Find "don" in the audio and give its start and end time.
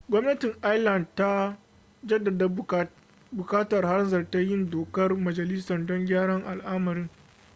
5.85-6.05